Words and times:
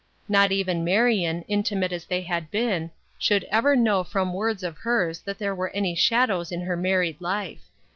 Not 0.27 0.51
even 0.51 0.83
Marion, 0.83 1.45
intimate 1.47 1.91
as 1.91 2.05
they 2.05 2.21
had 2.21 2.49
been, 2.49 2.89
should 3.19 3.43
ever 3.51 3.75
know 3.75 4.03
from 4.03 4.33
words 4.33 4.63
of 4.63 4.79
hers 4.79 5.19
that 5.19 5.37
there 5.37 5.53
were 5.53 5.69
any 5.75 5.93
shadows 5.93 6.51
in 6.51 6.61
her 6.61 6.75
married 6.75 7.17
life. 7.21 7.61